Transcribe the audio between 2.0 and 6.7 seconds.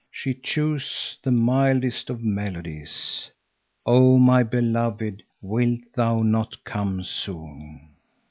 of melodies: "Oh, my beloved, wilt Thou not